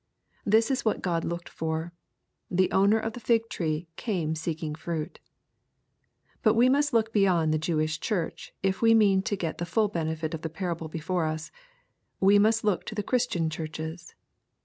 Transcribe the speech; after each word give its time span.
This 0.45 0.71
is 0.71 0.83
what 0.83 1.03
God 1.03 1.23
looked 1.23 1.47
for. 1.47 1.93
The 2.49 2.71
owner 2.71 2.97
of 2.97 3.13
the 3.13 3.19
fig 3.19 3.47
tree" 3.49 3.87
came 4.05 4.33
seeking 4.33 4.73
fruit." 4.73 5.19
But 6.41 6.55
we 6.55 6.69
must 6.69 6.91
look 6.91 7.13
beyond 7.13 7.53
the 7.53 7.59
Jewish 7.59 7.99
Church 7.99 8.51
if 8.63 8.81
we 8.81 8.95
mean 8.95 9.21
to 9.21 9.35
get 9.35 9.59
the 9.59 9.63
full 9.67 9.89
benefit 9.89 10.33
of 10.33 10.41
the 10.41 10.49
parable 10.49 10.87
before 10.87 11.25
us^— 11.25 11.51
We 12.29 12.39
must 12.39 12.63
look 12.63 12.83
to 12.85 12.95
the 12.95 13.03
Christian 13.03 13.47
churches. 13.51 14.15